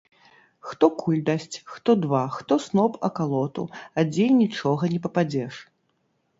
Хто 0.69 0.85
куль 1.01 1.19
дасць, 1.27 1.57
хто 1.73 1.95
два, 2.07 2.23
хто 2.37 2.59
сноп 2.65 2.97
акалоту, 3.11 3.69
а 3.97 4.09
дзе 4.11 4.25
й 4.33 4.41
нічога 4.43 4.93
не 4.99 5.07
пападзеш. 5.09 5.65